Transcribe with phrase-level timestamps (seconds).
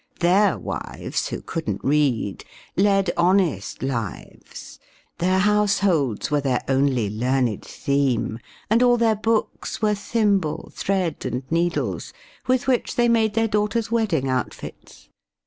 [0.19, 2.43] Their wives, who couldn't read,
[2.75, 4.79] led honest lives,
[5.19, 11.43] Their households were their only learned theme, And all their books were thimble, thread and
[11.51, 12.13] needles.
[12.47, 15.09] With which they made their daughters' wedding outfits.